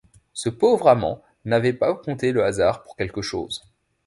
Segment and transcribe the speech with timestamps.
[0.33, 3.63] Ce pauvre amant n’avait pas compté le hasard pour quelque chose.